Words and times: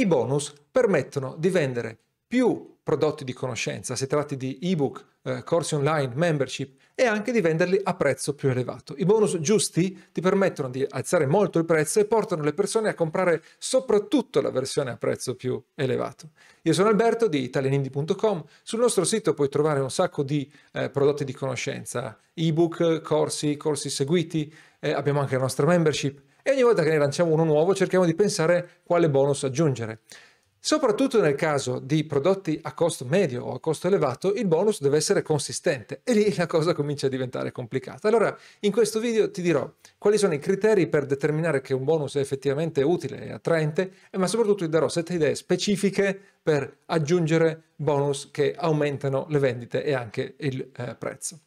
I 0.00 0.06
bonus 0.06 0.54
permettono 0.70 1.34
di 1.36 1.50
vendere 1.50 1.94
più 2.26 2.76
prodotti 2.82 3.22
di 3.22 3.34
conoscenza, 3.34 3.94
si 3.96 4.06
tratti 4.06 4.38
di 4.38 4.58
ebook, 4.62 5.04
eh, 5.24 5.44
corsi 5.44 5.74
online, 5.74 6.12
membership 6.14 6.74
e 6.94 7.04
anche 7.04 7.32
di 7.32 7.42
venderli 7.42 7.78
a 7.82 7.94
prezzo 7.94 8.34
più 8.34 8.48
elevato. 8.48 8.94
I 8.96 9.04
bonus 9.04 9.38
giusti 9.40 10.08
ti 10.10 10.22
permettono 10.22 10.70
di 10.70 10.86
alzare 10.88 11.26
molto 11.26 11.58
il 11.58 11.66
prezzo 11.66 12.00
e 12.00 12.06
portano 12.06 12.42
le 12.42 12.54
persone 12.54 12.88
a 12.88 12.94
comprare 12.94 13.42
soprattutto 13.58 14.40
la 14.40 14.50
versione 14.50 14.90
a 14.90 14.96
prezzo 14.96 15.36
più 15.36 15.62
elevato. 15.74 16.30
Io 16.62 16.72
sono 16.72 16.88
Alberto 16.88 17.28
di 17.28 17.42
italianindie.com, 17.42 18.44
sul 18.62 18.80
nostro 18.80 19.04
sito 19.04 19.34
puoi 19.34 19.50
trovare 19.50 19.80
un 19.80 19.90
sacco 19.90 20.22
di 20.22 20.50
eh, 20.72 20.88
prodotti 20.88 21.24
di 21.24 21.34
conoscenza, 21.34 22.18
ebook, 22.32 23.02
corsi, 23.02 23.58
corsi 23.58 23.90
seguiti, 23.90 24.50
eh, 24.78 24.92
abbiamo 24.92 25.20
anche 25.20 25.34
la 25.34 25.42
nostra 25.42 25.66
membership 25.66 26.22
e 26.42 26.50
ogni 26.50 26.62
volta 26.62 26.82
che 26.82 26.90
ne 26.90 26.98
lanciamo 26.98 27.32
uno 27.32 27.44
nuovo 27.44 27.74
cerchiamo 27.74 28.04
di 28.04 28.14
pensare 28.14 28.80
quale 28.84 29.08
bonus 29.10 29.44
aggiungere. 29.44 30.00
Soprattutto 30.62 31.22
nel 31.22 31.36
caso 31.36 31.78
di 31.78 32.04
prodotti 32.04 32.58
a 32.62 32.74
costo 32.74 33.06
medio 33.06 33.44
o 33.44 33.54
a 33.54 33.60
costo 33.60 33.86
elevato, 33.86 34.34
il 34.34 34.46
bonus 34.46 34.82
deve 34.82 34.98
essere 34.98 35.22
consistente 35.22 36.02
e 36.04 36.12
lì 36.12 36.34
la 36.34 36.46
cosa 36.46 36.74
comincia 36.74 37.06
a 37.06 37.08
diventare 37.08 37.50
complicata. 37.50 38.08
Allora, 38.08 38.36
in 38.60 38.70
questo 38.70 39.00
video 39.00 39.30
ti 39.30 39.40
dirò 39.40 39.72
quali 39.96 40.18
sono 40.18 40.34
i 40.34 40.38
criteri 40.38 40.86
per 40.86 41.06
determinare 41.06 41.62
che 41.62 41.72
un 41.72 41.84
bonus 41.84 42.16
è 42.16 42.20
effettivamente 42.20 42.82
utile 42.82 43.24
e 43.24 43.32
attraente, 43.32 43.90
ma 44.18 44.26
soprattutto 44.26 44.64
ti 44.64 44.70
darò 44.70 44.86
sette 44.88 45.14
idee 45.14 45.34
specifiche 45.34 46.20
per 46.42 46.80
aggiungere 46.86 47.62
bonus 47.76 48.30
che 48.30 48.54
aumentano 48.54 49.24
le 49.30 49.38
vendite 49.38 49.82
e 49.82 49.94
anche 49.94 50.34
il 50.40 50.70
eh, 50.76 50.94
prezzo. 50.94 51.38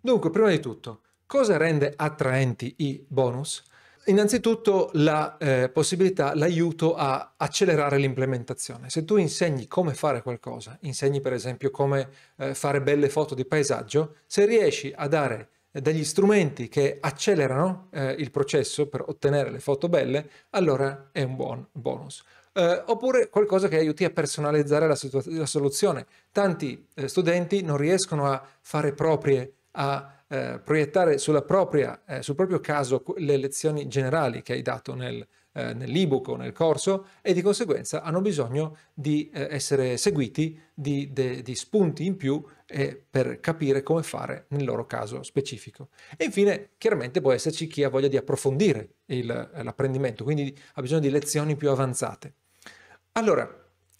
Dunque, 0.00 0.30
prima 0.30 0.50
di 0.50 0.58
tutto, 0.58 1.02
cosa 1.26 1.56
rende 1.56 1.92
attraenti 1.94 2.74
i 2.78 3.04
bonus? 3.06 3.62
Innanzitutto 4.08 4.90
la 4.92 5.36
eh, 5.36 5.68
possibilità, 5.68 6.32
l'aiuto 6.36 6.94
a 6.94 7.34
accelerare 7.36 7.98
l'implementazione. 7.98 8.88
Se 8.88 9.04
tu 9.04 9.16
insegni 9.16 9.66
come 9.66 9.94
fare 9.94 10.22
qualcosa, 10.22 10.78
insegni 10.82 11.20
per 11.20 11.32
esempio 11.32 11.72
come 11.72 12.08
eh, 12.36 12.54
fare 12.54 12.80
belle 12.80 13.08
foto 13.08 13.34
di 13.34 13.44
paesaggio, 13.44 14.18
se 14.24 14.46
riesci 14.46 14.92
a 14.94 15.08
dare 15.08 15.48
degli 15.72 16.04
strumenti 16.04 16.68
che 16.68 16.98
accelerano 17.00 17.88
eh, 17.90 18.12
il 18.12 18.30
processo 18.30 18.86
per 18.86 19.02
ottenere 19.08 19.50
le 19.50 19.58
foto 19.58 19.88
belle, 19.88 20.30
allora 20.50 21.08
è 21.10 21.22
un 21.22 21.34
buon 21.34 21.66
bonus. 21.72 22.22
Eh, 22.52 22.82
oppure 22.86 23.28
qualcosa 23.28 23.66
che 23.66 23.76
aiuti 23.76 24.04
a 24.04 24.10
personalizzare 24.10 24.86
la, 24.86 24.96
la 25.36 25.46
soluzione. 25.46 26.06
Tanti 26.30 26.86
eh, 26.94 27.08
studenti 27.08 27.60
non 27.62 27.76
riescono 27.76 28.30
a 28.30 28.40
fare 28.60 28.92
proprie, 28.92 29.52
a 29.72 30.15
eh, 30.28 30.60
proiettare 30.62 31.18
propria, 31.44 32.02
eh, 32.06 32.22
sul 32.22 32.34
proprio 32.34 32.60
caso 32.60 33.02
le 33.16 33.36
lezioni 33.36 33.86
generali 33.86 34.42
che 34.42 34.54
hai 34.54 34.62
dato 34.62 34.94
nel, 34.94 35.26
eh, 35.52 35.72
nell'ebook 35.72 36.28
o 36.28 36.36
nel 36.36 36.52
corso 36.52 37.06
e 37.22 37.32
di 37.32 37.42
conseguenza 37.42 38.02
hanno 38.02 38.20
bisogno 38.20 38.76
di 38.92 39.30
eh, 39.32 39.48
essere 39.50 39.96
seguiti 39.96 40.60
di, 40.74 41.12
de, 41.12 41.42
di, 41.42 41.54
spunti 41.54 42.04
in 42.04 42.16
più 42.16 42.44
eh, 42.66 43.02
per 43.08 43.40
capire 43.40 43.82
come 43.82 44.02
fare 44.02 44.46
nel 44.48 44.64
loro 44.64 44.84
caso 44.86 45.22
specifico. 45.22 45.88
E 46.16 46.24
infine, 46.24 46.70
chiaramente 46.76 47.20
può 47.20 47.32
esserci 47.32 47.66
chi 47.66 47.84
ha 47.84 47.88
voglia 47.88 48.08
di 48.08 48.16
approfondire 48.16 48.96
il, 49.06 49.26
l'apprendimento, 49.26 50.24
quindi 50.24 50.56
ha 50.74 50.80
bisogno 50.82 51.00
di 51.00 51.10
lezioni 51.10 51.56
più 51.56 51.70
avanzate. 51.70 52.34
Allora, 53.12 53.48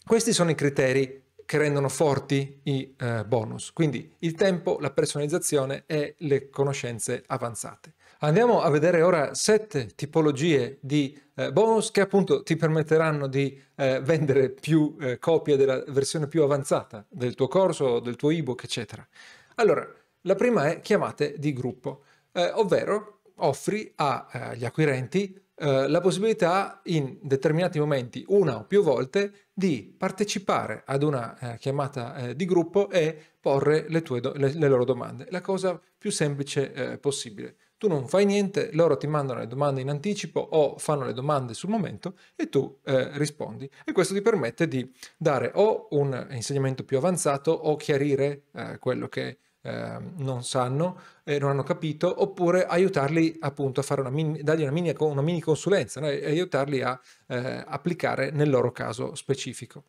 questi 0.05 0.33
sono 0.33 0.51
i 0.51 0.55
criteri 0.55 1.25
che 1.47 1.57
rendono 1.57 1.87
forti 1.87 2.59
i 2.63 2.93
eh, 2.99 3.23
bonus, 3.25 3.71
quindi 3.71 4.13
il 4.19 4.33
tempo, 4.33 4.79
la 4.81 4.91
personalizzazione 4.91 5.83
e 5.85 6.15
le 6.19 6.49
conoscenze 6.49 7.23
avanzate. 7.25 7.93
Andiamo 8.19 8.59
a 8.59 8.69
vedere 8.69 9.01
ora 9.01 9.33
sette 9.33 9.87
tipologie 9.95 10.77
di 10.81 11.17
eh, 11.35 11.53
bonus 11.53 11.91
che 11.91 12.01
appunto 12.01 12.43
ti 12.43 12.57
permetteranno 12.57 13.27
di 13.27 13.57
eh, 13.75 14.01
vendere 14.01 14.49
più 14.49 14.97
eh, 14.99 15.19
copie 15.19 15.55
della 15.55 15.81
versione 15.87 16.27
più 16.27 16.43
avanzata 16.43 17.05
del 17.07 17.33
tuo 17.33 17.47
corso, 17.47 18.01
del 18.01 18.17
tuo 18.17 18.31
ebook, 18.31 18.65
eccetera. 18.65 19.07
Allora, 19.55 19.89
la 20.23 20.35
prima 20.35 20.69
è 20.69 20.81
chiamate 20.81 21.35
di 21.37 21.53
gruppo, 21.53 22.03
eh, 22.33 22.51
ovvero 22.55 23.16
offri 23.37 23.91
agli 23.95 24.63
eh, 24.63 24.65
acquirenti 24.65 25.45
eh, 25.59 25.87
la 25.87 26.01
possibilità 26.01 26.81
in 26.83 27.17
determinati 27.19 27.79
momenti, 27.79 28.23
una 28.27 28.57
o 28.57 28.65
più 28.65 28.83
volte, 28.83 29.47
di 29.51 29.91
partecipare 29.97 30.83
ad 30.85 31.01
una 31.01 31.37
eh, 31.39 31.57
chiamata 31.57 32.15
eh, 32.15 32.35
di 32.35 32.45
gruppo 32.45 32.91
e 32.91 33.17
porre 33.39 33.85
le, 33.89 34.01
do- 34.01 34.33
le, 34.35 34.53
le, 34.53 34.67
loro 34.67 34.85
domande. 34.85 35.25
La 35.31 35.41
cosa 35.41 35.81
più 35.97 36.11
semplice 36.11 36.73
eh, 36.73 36.97
possibile. 36.99 37.55
Tu 37.77 37.87
non 37.87 38.07
fai 38.07 38.25
niente, 38.25 38.69
loro 38.73 38.97
ti 38.97 39.07
mandano 39.07 39.39
le 39.39 39.47
domande 39.47 39.81
in 39.81 39.89
anticipo 39.89 40.39
o 40.39 40.77
fanno 40.77 41.05
le 41.05 41.13
domande 41.13 41.55
sul 41.55 41.69
momento 41.69 42.15
e 42.35 42.49
tu 42.49 42.79
eh, 42.83 43.17
rispondi. 43.17 43.67
E 43.83 43.91
questo 43.93 44.13
ti 44.13 44.21
permette 44.21 44.67
di 44.67 44.91
dare 45.17 45.51
o 45.55 45.87
un 45.91 46.27
insegnamento 46.31 46.83
più 46.83 46.97
avanzato 46.97 47.51
o 47.51 47.75
chiarire 47.77 48.43
quello 48.79 49.07
che 49.07 49.37
eh, 49.67 49.99
non 50.15 50.45
sanno, 50.45 50.97
eh, 51.25 51.39
non 51.39 51.49
hanno 51.49 51.63
capito, 51.63 52.21
oppure 52.21 52.65
aiutarli 52.65 53.35
appunto 53.41 53.81
a 53.81 53.83
fare 53.83 53.99
una 53.99 54.09
mini, 54.09 54.41
dargli 54.41 54.61
una 54.61 54.71
mini, 54.71 54.93
una 54.97 55.21
mini 55.21 55.41
consulenza 55.41 55.99
no? 55.99 56.07
e 56.07 56.25
aiutarli 56.25 56.81
a 56.81 56.97
eh, 57.27 57.63
applicare 57.67 58.31
nel 58.31 58.49
loro 58.49 58.71
caso 58.71 59.13
specifico. 59.15 59.83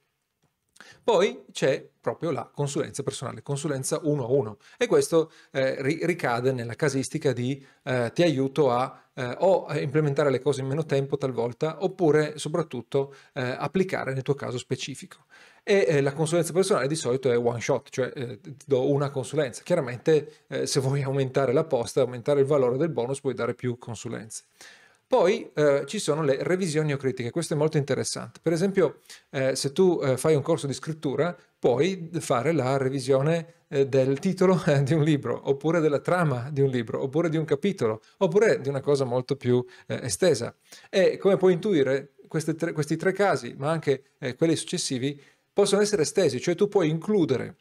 Poi 1.02 1.44
c'è 1.52 1.86
proprio 2.00 2.30
la 2.30 2.48
consulenza 2.52 3.02
personale, 3.02 3.42
consulenza 3.42 4.00
uno 4.02 4.24
a 4.24 4.30
uno 4.30 4.56
e 4.76 4.86
questo 4.86 5.30
eh, 5.50 5.82
ri- 5.82 6.04
ricade 6.04 6.52
nella 6.52 6.74
casistica 6.74 7.32
di 7.32 7.64
eh, 7.84 8.10
ti 8.14 8.22
aiuto 8.22 8.70
a 8.70 9.02
eh, 9.14 9.36
o 9.40 9.66
implementare 9.74 10.30
le 10.30 10.40
cose 10.40 10.60
in 10.60 10.68
meno 10.68 10.84
tempo 10.84 11.16
talvolta 11.16 11.82
oppure 11.82 12.38
soprattutto 12.38 13.14
eh, 13.34 13.42
applicare 13.42 14.12
nel 14.12 14.22
tuo 14.22 14.34
caso 14.34 14.58
specifico. 14.58 15.24
E 15.64 15.84
eh, 15.88 16.00
la 16.00 16.12
consulenza 16.12 16.52
personale 16.52 16.86
di 16.86 16.94
solito 16.94 17.30
è 17.30 17.36
one 17.36 17.60
shot, 17.60 17.90
cioè 17.90 18.10
eh, 18.14 18.40
ti 18.40 18.54
do 18.64 18.90
una 18.90 19.10
consulenza. 19.10 19.62
Chiaramente 19.62 20.44
se 20.64 20.80
vuoi 20.80 21.02
aumentare 21.02 21.52
la 21.52 21.64
posta, 21.64 22.00
aumentare 22.00 22.40
il 22.40 22.46
valore 22.46 22.78
del 22.78 22.88
bonus, 22.88 23.20
puoi 23.20 23.34
dare 23.34 23.54
più 23.54 23.76
consulenze. 23.76 24.44
Poi 25.08 25.50
eh, 25.54 25.84
ci 25.86 25.98
sono 25.98 26.22
le 26.22 26.36
revisioni 26.42 26.92
o 26.92 26.98
critiche, 26.98 27.30
questo 27.30 27.54
è 27.54 27.56
molto 27.56 27.78
interessante. 27.78 28.40
Per 28.42 28.52
esempio, 28.52 29.00
eh, 29.30 29.56
se 29.56 29.72
tu 29.72 29.98
eh, 30.02 30.18
fai 30.18 30.34
un 30.34 30.42
corso 30.42 30.66
di 30.66 30.74
scrittura, 30.74 31.34
puoi 31.58 32.10
fare 32.20 32.52
la 32.52 32.76
revisione 32.76 33.54
eh, 33.68 33.86
del 33.86 34.18
titolo 34.18 34.62
eh, 34.68 34.82
di 34.82 34.92
un 34.92 35.02
libro, 35.02 35.48
oppure 35.48 35.80
della 35.80 36.00
trama 36.00 36.50
di 36.52 36.60
un 36.60 36.68
libro, 36.68 37.02
oppure 37.02 37.30
di 37.30 37.38
un 37.38 37.46
capitolo, 37.46 38.02
oppure 38.18 38.60
di 38.60 38.68
una 38.68 38.80
cosa 38.80 39.04
molto 39.04 39.34
più 39.34 39.64
eh, 39.86 39.98
estesa. 40.02 40.54
E 40.90 41.16
come 41.16 41.38
puoi 41.38 41.54
intuire, 41.54 42.12
tre, 42.28 42.72
questi 42.72 42.96
tre 42.96 43.12
casi, 43.12 43.54
ma 43.56 43.70
anche 43.70 44.02
quelli 44.36 44.56
successivi, 44.56 45.18
possono 45.54 45.80
essere 45.80 46.02
estesi, 46.02 46.38
cioè 46.38 46.54
tu 46.54 46.68
puoi 46.68 46.90
includere 46.90 47.56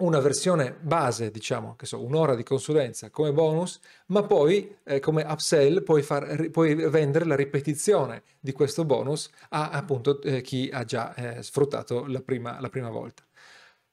una 0.00 0.20
versione 0.20 0.76
base, 0.80 1.30
diciamo, 1.30 1.74
che 1.76 1.86
so, 1.86 2.02
un'ora 2.02 2.34
di 2.34 2.42
consulenza 2.42 3.10
come 3.10 3.32
bonus, 3.32 3.80
ma 4.06 4.22
poi 4.22 4.76
eh, 4.84 5.00
come 5.00 5.24
upsell 5.26 5.82
puoi, 5.82 6.02
far, 6.02 6.50
puoi, 6.50 6.74
vendere 6.74 7.24
la 7.24 7.36
ripetizione 7.36 8.22
di 8.38 8.52
questo 8.52 8.84
bonus 8.84 9.30
a 9.50 9.70
appunto 9.70 10.20
eh, 10.22 10.40
chi 10.42 10.68
ha 10.72 10.84
già 10.84 11.14
eh, 11.14 11.42
sfruttato 11.42 12.06
la 12.06 12.20
prima, 12.20 12.60
la 12.60 12.68
prima 12.68 12.90
volta. 12.90 13.22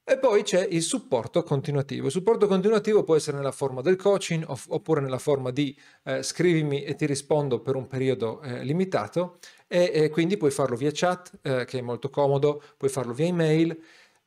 E 0.09 0.17
poi 0.17 0.43
c'è 0.43 0.65
il 0.65 0.83
supporto 0.83 1.43
continuativo. 1.43 2.05
Il 2.05 2.13
supporto 2.13 2.47
continuativo 2.47 3.03
può 3.03 3.17
essere 3.17 3.35
nella 3.35 3.51
forma 3.51 3.81
del 3.81 3.97
coaching 3.97 4.45
oppure 4.69 5.01
nella 5.01 5.17
forma 5.17 5.51
di 5.51 5.77
eh, 6.05 6.23
scrivimi 6.23 6.83
e 6.83 6.95
ti 6.95 7.05
rispondo 7.05 7.59
per 7.59 7.75
un 7.75 7.87
periodo 7.87 8.41
eh, 8.41 8.63
limitato 8.63 9.39
e, 9.67 9.91
e, 9.93 10.09
quindi 10.09 10.37
puoi 10.37 10.51
farlo 10.51 10.77
via 10.77 10.91
chat, 10.93 11.39
eh, 11.41 11.65
che 11.65 11.79
è 11.79 11.81
molto 11.81 12.09
comodo, 12.09 12.63
puoi 12.77 12.89
farlo 12.89 13.11
via 13.11 13.25
email 13.25 13.77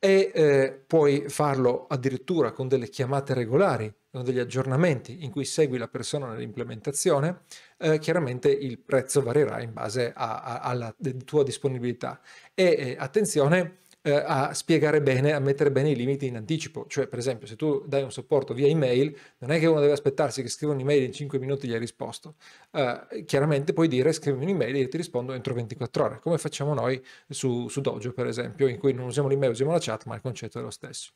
e 0.03 0.31
eh, 0.33 0.83
puoi 0.87 1.29
farlo 1.29 1.85
addirittura 1.87 2.53
con 2.53 2.67
delle 2.67 2.89
chiamate 2.89 3.35
regolari, 3.35 3.93
con 4.09 4.23
degli 4.23 4.39
aggiornamenti 4.39 5.23
in 5.23 5.29
cui 5.29 5.45
segui 5.45 5.77
la 5.77 5.87
persona 5.87 6.25
nell'implementazione, 6.25 7.41
eh, 7.77 7.99
chiaramente 7.99 8.49
il 8.49 8.79
prezzo 8.79 9.21
varierà 9.21 9.61
in 9.61 9.73
base 9.73 10.11
a, 10.15 10.41
a, 10.41 10.59
alla 10.61 10.95
tua 11.23 11.43
disponibilità. 11.43 12.19
E 12.55 12.63
eh, 12.63 12.95
attenzione, 12.97 13.81
eh, 14.03 14.11
a 14.13 14.53
spiegare 14.53 15.01
bene, 15.01 15.33
a 15.33 15.39
mettere 15.39 15.71
bene 15.71 15.91
i 15.91 15.95
limiti 15.95 16.27
in 16.27 16.35
anticipo. 16.35 16.85
Cioè, 16.87 17.07
per 17.07 17.19
esempio, 17.19 17.47
se 17.47 17.55
tu 17.55 17.83
dai 17.85 18.03
un 18.03 18.11
supporto 18.11 18.53
via 18.53 18.67
email, 18.67 19.15
non 19.39 19.51
è 19.51 19.59
che 19.59 19.67
uno 19.67 19.79
deve 19.79 19.93
aspettarsi 19.93 20.41
che 20.41 20.49
scriva 20.49 20.73
un'email 20.73 21.03
in 21.03 21.13
5 21.13 21.39
minuti 21.39 21.67
gli 21.67 21.73
hai 21.73 21.79
risposto. 21.79 22.35
Uh, 22.71 23.23
chiaramente 23.25 23.73
puoi 23.73 23.87
dire 23.87 24.11
scrivimi 24.11 24.45
un'email 24.45 24.75
e 24.75 24.79
io 24.79 24.87
ti 24.87 24.97
rispondo 24.97 25.33
entro 25.33 25.53
24 25.53 26.03
ore, 26.03 26.19
come 26.19 26.37
facciamo 26.37 26.73
noi 26.73 27.03
su, 27.29 27.67
su 27.67 27.81
Dojo, 27.81 28.11
per 28.13 28.27
esempio, 28.27 28.67
in 28.67 28.77
cui 28.77 28.93
non 28.93 29.05
usiamo 29.05 29.27
l'email, 29.27 29.51
usiamo 29.51 29.71
la 29.71 29.79
chat, 29.79 30.05
ma 30.05 30.15
il 30.15 30.21
concetto 30.21 30.59
è 30.59 30.61
lo 30.61 30.71
stesso. 30.71 31.11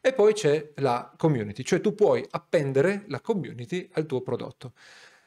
E 0.00 0.12
poi 0.12 0.34
c'è 0.34 0.72
la 0.76 1.12
community, 1.16 1.62
cioè 1.62 1.80
tu 1.80 1.94
puoi 1.94 2.24
appendere 2.30 3.04
la 3.08 3.20
community 3.20 3.88
al 3.94 4.06
tuo 4.06 4.20
prodotto. 4.20 4.72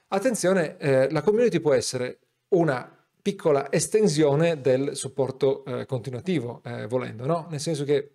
Attenzione, 0.09 0.77
eh, 0.77 1.11
la 1.11 1.21
community 1.21 1.59
può 1.59 1.73
essere 1.73 2.19
una 2.49 2.98
piccola 3.21 3.71
estensione 3.71 4.61
del 4.61 4.95
supporto 4.95 5.65
eh, 5.65 5.85
continuativo, 5.85 6.61
eh, 6.63 6.87
volendo, 6.87 7.25
no? 7.25 7.47
Nel 7.49 7.59
senso 7.59 7.83
che 7.83 8.11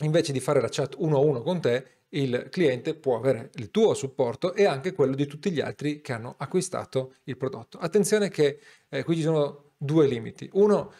invece 0.00 0.32
di 0.32 0.40
fare 0.40 0.60
la 0.60 0.68
chat 0.70 0.94
uno 0.98 1.16
a 1.16 1.20
uno 1.20 1.42
con 1.42 1.60
te, 1.60 1.84
il 2.10 2.48
cliente 2.50 2.94
può 2.94 3.16
avere 3.16 3.50
il 3.54 3.70
tuo 3.70 3.94
supporto 3.94 4.54
e 4.54 4.64
anche 4.64 4.92
quello 4.92 5.14
di 5.14 5.26
tutti 5.26 5.50
gli 5.50 5.60
altri 5.60 6.00
che 6.00 6.12
hanno 6.12 6.34
acquistato 6.38 7.14
il 7.24 7.36
prodotto. 7.36 7.78
Attenzione 7.78 8.28
che 8.28 8.58
eh, 8.88 9.04
qui 9.04 9.16
ci 9.16 9.22
sono 9.22 9.72
due 9.76 10.06
limiti. 10.06 10.48
Uno, 10.54 10.92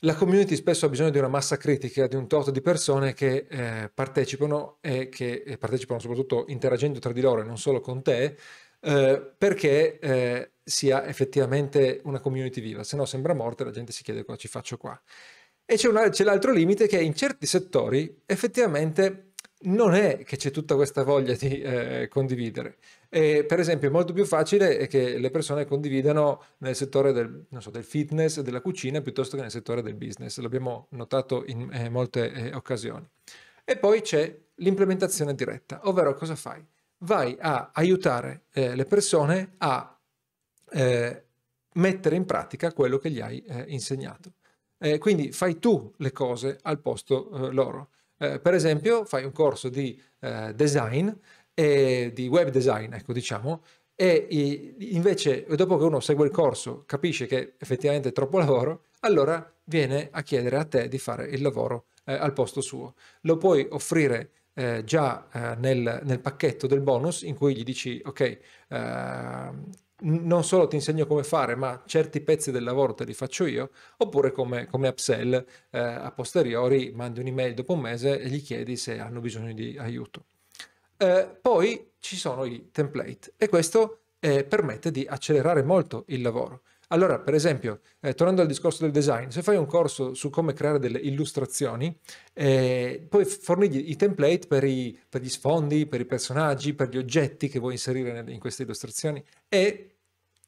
la 0.00 0.14
community 0.14 0.56
spesso 0.56 0.86
ha 0.86 0.88
bisogno 0.88 1.10
di 1.10 1.18
una 1.18 1.28
massa 1.28 1.56
critica, 1.56 2.06
di 2.06 2.16
un 2.16 2.26
tot 2.26 2.50
di 2.50 2.60
persone 2.60 3.14
che 3.14 3.46
eh, 3.48 3.90
partecipano 3.92 4.78
e 4.80 5.08
che 5.08 5.42
e 5.46 5.56
partecipano 5.58 6.00
soprattutto 6.00 6.44
interagendo 6.48 6.98
tra 6.98 7.12
di 7.12 7.20
loro 7.20 7.40
e 7.40 7.44
non 7.44 7.58
solo 7.58 7.80
con 7.80 8.02
te, 8.02 8.36
eh, 8.80 9.32
perché 9.36 9.98
eh, 9.98 10.50
sia 10.62 11.06
effettivamente 11.06 12.00
una 12.04 12.20
community 12.20 12.60
viva, 12.60 12.84
se 12.84 12.96
no 12.96 13.04
sembra 13.04 13.34
morta 13.34 13.62
e 13.62 13.66
la 13.66 13.72
gente 13.72 13.92
si 13.92 14.02
chiede 14.02 14.24
cosa 14.24 14.38
ci 14.38 14.48
faccio 14.48 14.76
qua. 14.76 15.00
E 15.64 15.76
c'è, 15.76 15.88
una, 15.88 16.08
c'è 16.08 16.24
l'altro 16.24 16.52
limite 16.52 16.88
che 16.88 17.00
in 17.00 17.14
certi 17.14 17.46
settori 17.46 18.22
effettivamente 18.26 19.30
non 19.62 19.94
è 19.94 20.22
che 20.24 20.36
c'è 20.36 20.50
tutta 20.50 20.74
questa 20.74 21.02
voglia 21.02 21.34
di 21.34 21.60
eh, 21.60 22.08
condividere. 22.08 22.78
E, 23.08 23.44
per 23.44 23.60
esempio, 23.60 23.88
è 23.88 23.92
molto 23.92 24.12
più 24.12 24.24
facile 24.24 24.86
che 24.86 25.18
le 25.18 25.30
persone 25.30 25.66
condividano 25.66 26.42
nel 26.58 26.74
settore 26.74 27.12
del, 27.12 27.44
so, 27.58 27.70
del 27.70 27.84
fitness 27.84 28.40
della 28.40 28.60
cucina 28.60 29.00
piuttosto 29.00 29.36
che 29.36 29.42
nel 29.42 29.50
settore 29.50 29.82
del 29.82 29.94
business. 29.94 30.38
L'abbiamo 30.38 30.86
notato 30.90 31.44
in 31.46 31.68
eh, 31.72 31.88
molte 31.88 32.32
eh, 32.32 32.54
occasioni. 32.54 33.06
E 33.64 33.76
poi 33.76 34.00
c'è 34.00 34.34
l'implementazione 34.56 35.34
diretta, 35.34 35.80
ovvero 35.84 36.14
cosa 36.14 36.34
fai? 36.34 36.64
Vai 37.02 37.36
a 37.40 37.70
aiutare 37.72 38.44
eh, 38.52 38.74
le 38.74 38.84
persone 38.84 39.54
a 39.58 39.98
eh, 40.72 41.24
mettere 41.74 42.16
in 42.16 42.26
pratica 42.26 42.72
quello 42.72 42.98
che 42.98 43.10
gli 43.10 43.20
hai 43.20 43.42
eh, 43.42 43.64
insegnato. 43.68 44.34
quindi 44.98 45.30
fai 45.30 45.58
tu 45.58 45.92
le 45.98 46.10
cose 46.10 46.58
al 46.62 46.80
posto 46.80 47.50
loro. 47.52 47.90
per 48.16 48.54
esempio, 48.54 49.04
fai 49.04 49.24
un 49.24 49.32
corso 49.32 49.68
di 49.68 50.00
design 50.54 51.10
e 51.52 52.12
di 52.14 52.28
web 52.28 52.48
design, 52.48 52.94
ecco 52.94 53.12
diciamo, 53.12 53.62
e 53.94 54.74
invece 54.78 55.44
dopo 55.54 55.76
che 55.76 55.84
uno 55.84 56.00
segue 56.00 56.24
il 56.24 56.32
corso 56.32 56.84
capisce 56.86 57.26
che 57.26 57.56
effettivamente 57.58 58.08
è 58.08 58.12
troppo 58.12 58.38
lavoro, 58.38 58.84
allora 59.00 59.46
viene 59.64 60.08
a 60.10 60.22
chiedere 60.22 60.56
a 60.56 60.64
te 60.64 60.88
di 60.88 60.98
fare 60.98 61.26
il 61.26 61.42
lavoro 61.42 61.88
eh, 62.06 62.14
al 62.14 62.32
posto 62.32 62.62
suo. 62.62 62.94
Lo 63.22 63.36
puoi 63.36 63.66
offrire 63.70 64.30
eh, 64.54 64.84
già 64.84 65.28
eh, 65.32 65.56
nel, 65.56 66.00
nel, 66.04 66.20
pacchetto 66.20 66.66
del 66.66 66.80
bonus 66.80 67.22
in 67.22 67.34
cui 67.34 67.56
gli 67.56 67.62
dici 67.62 68.00
ok, 68.04 68.20
eh, 68.20 69.50
non 70.02 70.44
solo 70.44 70.66
ti 70.66 70.76
insegno 70.76 71.06
come 71.06 71.22
fare, 71.22 71.54
ma 71.54 71.82
certi 71.86 72.20
pezzi 72.20 72.50
del 72.50 72.64
lavoro 72.64 72.94
te 72.94 73.04
li 73.04 73.14
faccio 73.14 73.46
io, 73.46 73.70
oppure 73.98 74.32
come, 74.32 74.66
come 74.66 74.88
upsell 74.88 75.34
eh, 75.70 75.78
a 75.78 76.10
posteriori 76.12 76.92
mandi 76.94 77.20
un'email 77.20 77.54
dopo 77.54 77.74
un 77.74 77.80
mese 77.80 78.20
e 78.20 78.28
gli 78.28 78.42
chiedi 78.42 78.76
se 78.76 78.98
hanno 78.98 79.20
bisogno 79.20 79.52
di 79.52 79.76
aiuto. 79.78 80.24
Eh, 80.96 81.28
poi 81.40 81.92
ci 81.98 82.16
sono 82.16 82.44
i 82.44 82.70
template 82.70 83.34
e 83.36 83.48
questo 83.48 83.96
permette 84.20 84.90
di 84.90 85.06
accelerare 85.08 85.62
molto 85.62 86.04
il 86.08 86.20
lavoro. 86.20 86.60
Allora, 86.92 87.20
per 87.20 87.34
esempio, 87.34 87.80
eh, 88.00 88.14
tornando 88.14 88.42
al 88.42 88.48
discorso 88.48 88.82
del 88.82 88.90
design, 88.90 89.28
se 89.28 89.42
fai 89.42 89.56
un 89.56 89.66
corso 89.66 90.12
su 90.14 90.28
come 90.28 90.54
creare 90.54 90.80
delle 90.80 90.98
illustrazioni, 90.98 91.96
eh, 92.32 93.06
puoi 93.08 93.24
fornirgli 93.24 93.90
i 93.90 93.96
template 93.96 94.48
per, 94.48 94.64
i, 94.64 94.98
per, 95.08 95.20
gli 95.20 95.28
sfondi, 95.28 95.86
per 95.86 96.00
i 96.00 96.04
personaggi, 96.04 96.74
per 96.74 96.88
gli 96.88 96.96
oggetti 96.96 97.48
che 97.48 97.60
vuoi 97.60 97.72
inserire 97.74 98.24
in 98.26 98.40
queste 98.40 98.64
illustrazioni 98.64 99.22
e 99.48 99.98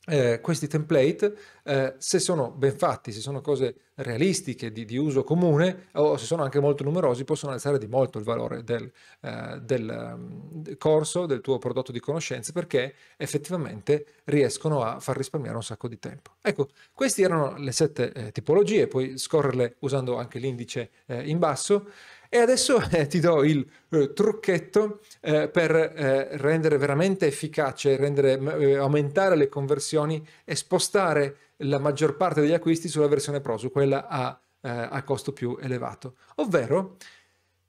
eh, 0.06 0.40
questi 0.40 0.66
template, 0.66 1.36
eh, 1.64 1.94
se 1.98 2.18
sono 2.18 2.50
ben 2.50 2.76
fatti, 2.76 3.12
se 3.12 3.20
sono 3.20 3.40
cose 3.40 3.76
realistiche 3.96 4.72
di, 4.72 4.84
di, 4.84 4.96
uso 4.96 5.22
comune 5.22 5.88
o 5.92 6.16
se 6.16 6.26
sono 6.26 6.42
anche 6.42 6.60
molto 6.60 6.82
numerosi, 6.82 7.24
possono 7.24 7.52
alzare 7.52 7.78
di 7.78 7.86
molto 7.86 8.18
il 8.18 8.24
valore 8.24 8.64
del, 8.64 8.90
eh, 9.20 9.60
del 9.60 10.14
um, 10.16 10.76
corso, 10.76 11.26
del 11.26 11.40
tuo 11.40 11.58
prodotto 11.58 11.92
di 11.92 12.00
conoscenze, 12.00 12.52
perché 12.52 12.94
effettivamente 13.16 14.06
riescono 14.24 14.82
a 14.82 14.98
far 14.98 15.16
risparmiare 15.16 15.56
un 15.56 15.62
sacco 15.62 15.88
di 15.88 15.98
tempo. 15.98 16.32
Ecco, 16.42 16.68
queste 16.92 17.22
erano 17.22 17.56
le 17.56 17.72
sette 17.72 18.12
eh, 18.12 18.32
tipologie, 18.32 18.88
puoi 18.88 19.16
scorrerle 19.16 19.76
usando 19.80 20.16
anche 20.16 20.38
l'indice 20.38 20.90
eh, 21.06 21.28
in 21.28 21.38
basso. 21.38 21.86
E 22.34 22.38
adesso 22.38 22.80
eh, 22.90 23.06
ti 23.08 23.20
do 23.20 23.44
il 23.44 23.64
eh, 23.90 24.14
trucchetto 24.14 25.00
eh, 25.20 25.48
per 25.48 25.70
eh, 25.70 26.38
rendere 26.38 26.78
veramente 26.78 27.26
efficace, 27.26 27.98
rendere, 27.98 28.38
eh, 28.58 28.76
aumentare 28.76 29.36
le 29.36 29.50
conversioni 29.50 30.26
e 30.42 30.56
spostare 30.56 31.36
la 31.62 31.78
maggior 31.78 32.16
parte 32.16 32.40
degli 32.40 32.52
acquisti 32.52 32.88
sulla 32.88 33.08
versione 33.08 33.40
Pro, 33.40 33.56
su 33.56 33.70
quella 33.70 34.06
a, 34.08 34.40
eh, 34.60 34.68
a 34.68 35.02
costo 35.02 35.32
più 35.32 35.56
elevato. 35.60 36.16
Ovvero 36.36 36.96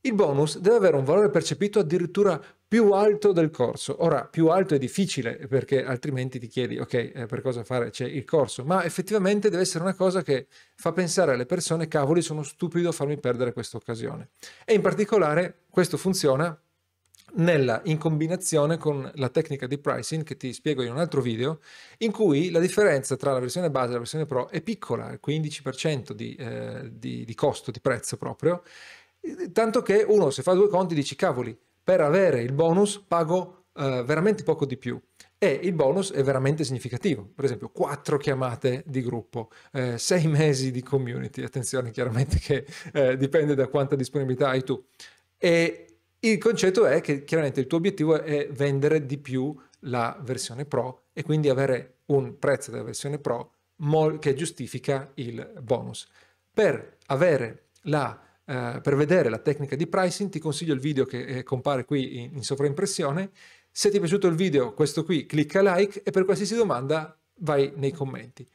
il 0.01 0.13
bonus 0.13 0.57
deve 0.60 0.75
avere 0.75 0.98
un 0.98 1.06
valore 1.06 1.30
percepito 1.30 1.80
addirittura 1.80 2.42
più 2.68 2.92
alto 2.92 3.31
del 3.31 3.51
corso. 3.51 4.04
Ora, 4.04 4.25
più 4.25 4.48
alto 4.48 4.74
è 4.74 4.78
difficile 4.78 5.48
perché 5.48 5.86
altrimenti 5.86 6.40
ti 6.40 6.48
chiedi, 6.48 6.78
ok, 6.80 6.94
eh, 6.94 7.25
per 7.28 7.42
cosa 7.42 7.63
fare 7.63 7.92
c'è 7.92 8.06
il 8.06 8.25
corso, 8.25 8.66
ma 8.66 8.84
effettivamente 8.84 9.50
deve 9.50 9.62
essere 9.62 9.84
una 9.84 9.94
cosa 9.94 10.24
che 10.24 10.48
fa 10.75 10.92
pensare 10.92 11.34
alle 11.34 11.45
persone, 11.45 11.88
cavoli, 11.88 12.22
sono 12.22 12.44
stupido 12.44 12.90
a 12.90 12.92
farmi 12.92 13.18
perdere 13.19 13.54
questa 13.54 13.78
occasione. 13.78 14.30
E 14.66 14.74
in 14.74 14.81
particolare 14.81 15.60
questo 15.69 15.98
funziona 15.98 16.60
nella, 17.35 17.81
in 17.85 17.97
combinazione 17.97 18.77
con 18.77 19.09
la 19.15 19.30
tecnica 19.30 19.68
di 19.68 19.77
pricing 19.77 20.24
che 20.24 20.38
ti 20.38 20.53
spiego 20.53 20.83
in 20.83 20.91
un 20.91 21.00
altro 21.00 21.21
video, 21.21 21.59
in 22.00 22.12
cui 22.12 22.51
la 22.51 22.59
differenza 22.59 23.15
tra 23.15 23.33
la 23.33 23.39
versione 23.39 23.69
base 23.69 23.89
e 23.89 23.94
la 23.94 24.00
versione 24.00 24.25
pro 24.25 24.50
è 24.50 24.62
piccola, 24.62 25.12
il 25.12 25.19
15% 25.25 26.12
di, 26.12 26.35
eh, 26.35 26.89
di, 26.91 27.25
di 27.25 27.35
costo, 27.35 27.71
di 27.71 27.80
prezzo 27.80 28.18
proprio, 28.18 28.63
Tanto 29.53 29.81
che 29.81 30.03
uno 30.06 30.30
se 30.31 30.44
fa 30.44 30.51
due 30.53 30.68
conti 30.68 30.94
dici 30.94 31.15
cavoli, 31.15 31.57
per 31.81 32.01
avere 32.01 32.41
il 32.41 32.51
bonus 32.51 33.01
pago 33.07 33.68
eh, 33.74 34.03
veramente 34.06 34.44
poco 34.44 34.65
di 34.65 34.75
più. 34.75 35.00
E 35.38 35.59
il 35.63 35.74
bonus 35.74 36.12
è 36.12 36.24
veramente 36.24 36.63
significativo, 36.63 37.30
per 37.33 37.45
esempio 37.45 37.69
quattro 37.69 38.18
chiamate 38.18 38.83
di 38.85 39.01
gruppo, 39.01 39.50
eh, 39.71 39.97
sei 39.97 40.27
mesi 40.27 40.71
di 40.71 40.81
community, 40.81 41.44
attenzione 41.44 41.91
chiaramente 41.91 42.38
che 42.38 42.65
eh, 42.94 43.18
dipende 43.18 43.56
da 43.56 43.68
quanta 43.68 43.95
disponibilità 43.95 44.50
hai 44.50 44.63
tu. 44.63 44.81
E 45.38 45.93
il 46.25 46.37
concetto 46.37 46.85
è 46.85 47.01
che 47.01 47.23
chiaramente 47.23 47.59
il 47.59 47.67
tuo 47.67 47.77
obiettivo 47.77 48.21
è 48.21 48.47
vendere 48.49 49.05
di 49.05 49.17
più 49.17 49.55
la 49.81 50.17
versione 50.21 50.65
Pro 50.65 51.07
e 51.13 51.23
quindi 51.23 51.49
avere 51.49 51.99
un 52.05 52.37
prezzo 52.39 52.71
della 52.71 52.83
versione 52.83 53.19
Pro 53.19 53.51
che 54.19 54.33
giustifica 54.33 55.11
il 55.15 55.53
bonus. 55.61 56.07
Per 56.51 56.97
la 57.83 58.19
Uh, 58.45 58.81
per 58.81 58.97
vedere 58.97 59.29
la 59.29 59.37
tecnica 59.37 59.77
di 59.77 59.87
pricing 59.87 60.29
ti 60.29 60.37
consiglio 60.37 60.73
il 60.73 60.81
video 60.81 61.05
che 61.05 61.23
eh, 61.23 61.43
compare 61.43 61.85
qui 61.85 62.19
in, 62.19 62.35
in, 62.35 62.43
sovraimpressione. 62.43 63.31
Se 63.71 63.89
ti 63.89 63.95
è 63.95 63.99
piaciuto 64.01 64.27
il 64.27 64.35
video, 64.35 64.73
questo 64.73 65.05
qui, 65.05 65.25
clicca 65.25 65.61
like 65.61 66.03
e 66.03 66.11
per 66.11 66.25
qualsiasi 66.25 66.53
domanda 66.53 67.17
vai 67.35 67.71
nei 67.77 67.93
commenti. 67.93 68.45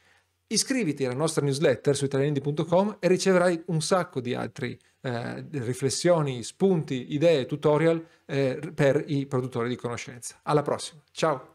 Iscriviti 0.51 1.05
alla 1.05 1.15
nostra 1.15 1.45
newsletter 1.45 1.95
su 1.95 2.07
italianindi.com 2.07 2.97
e 3.01 3.09
riceverai 3.09 3.65
un 3.67 3.83
sacco 3.83 4.19
di 4.23 4.33
altre 4.33 4.79
eh, 5.03 5.45
riflessioni, 5.51 6.43
spunti, 6.43 7.13
idee, 7.13 7.45
tutorial 7.45 8.03
eh, 8.25 8.59
per 8.75 9.05
i 9.09 9.27
produttori 9.27 9.69
di 9.69 9.77
conoscenza. 9.77 10.41
Alla 10.45 10.63
prossima, 10.63 11.03
ciao! 11.13 11.47